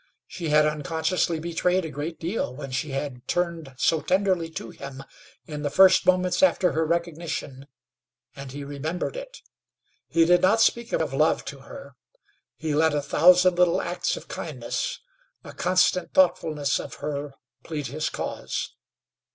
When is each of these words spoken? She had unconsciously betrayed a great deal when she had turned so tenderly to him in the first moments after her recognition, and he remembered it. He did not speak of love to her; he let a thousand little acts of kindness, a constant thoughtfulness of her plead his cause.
She 0.25 0.49
had 0.49 0.65
unconsciously 0.65 1.39
betrayed 1.39 1.85
a 1.85 1.91
great 1.91 2.19
deal 2.19 2.55
when 2.55 2.71
she 2.71 2.89
had 2.89 3.27
turned 3.27 3.75
so 3.77 4.01
tenderly 4.01 4.49
to 4.49 4.71
him 4.71 5.03
in 5.45 5.61
the 5.61 5.69
first 5.69 6.07
moments 6.07 6.41
after 6.41 6.71
her 6.71 6.87
recognition, 6.87 7.67
and 8.35 8.51
he 8.51 8.63
remembered 8.63 9.15
it. 9.15 9.43
He 10.07 10.25
did 10.25 10.41
not 10.41 10.59
speak 10.59 10.91
of 10.91 11.13
love 11.13 11.45
to 11.45 11.59
her; 11.59 11.97
he 12.55 12.73
let 12.73 12.95
a 12.95 13.01
thousand 13.03 13.59
little 13.59 13.79
acts 13.79 14.17
of 14.17 14.27
kindness, 14.27 14.99
a 15.43 15.53
constant 15.53 16.15
thoughtfulness 16.15 16.79
of 16.79 16.95
her 16.95 17.35
plead 17.63 17.85
his 17.85 18.09
cause. 18.09 18.73